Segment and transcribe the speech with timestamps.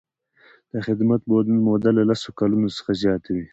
[0.71, 1.21] د خدمت
[1.65, 3.45] موده له لس کلونو څخه زیاته وي.